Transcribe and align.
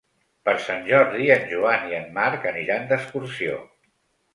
Per 0.47 0.55
Sant 0.63 0.81
Jordi 0.87 1.29
en 1.37 1.47
Joan 1.53 1.87
i 1.93 2.01
en 2.01 2.11
Marc 2.19 2.51
aniran 2.57 2.93
d'excursió. 2.93 3.65